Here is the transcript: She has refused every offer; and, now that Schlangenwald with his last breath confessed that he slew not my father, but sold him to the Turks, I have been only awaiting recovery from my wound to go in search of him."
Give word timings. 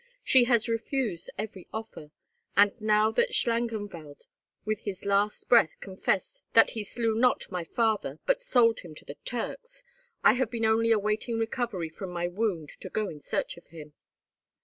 She 0.23 0.45
has 0.45 0.67
refused 0.67 1.29
every 1.37 1.67
offer; 1.71 2.09
and, 2.57 2.71
now 2.81 3.11
that 3.11 3.35
Schlangenwald 3.35 4.25
with 4.65 4.79
his 4.79 5.05
last 5.05 5.47
breath 5.47 5.79
confessed 5.79 6.41
that 6.53 6.71
he 6.71 6.83
slew 6.83 7.13
not 7.13 7.51
my 7.51 7.63
father, 7.63 8.17
but 8.25 8.41
sold 8.41 8.79
him 8.79 8.95
to 8.95 9.05
the 9.05 9.17
Turks, 9.25 9.83
I 10.23 10.33
have 10.33 10.49
been 10.49 10.65
only 10.65 10.91
awaiting 10.91 11.37
recovery 11.37 11.89
from 11.89 12.09
my 12.09 12.27
wound 12.27 12.69
to 12.79 12.89
go 12.89 13.09
in 13.09 13.21
search 13.21 13.57
of 13.57 13.67
him." 13.67 13.93